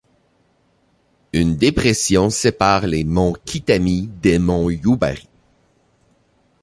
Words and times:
Une 1.31 1.57
dépression 1.57 2.31
sépare 2.31 2.87
les 2.87 3.03
monts 3.03 3.35
Kitami 3.45 4.07
des 4.19 4.39
monts 4.39 4.71
Yūbari. 4.71 5.29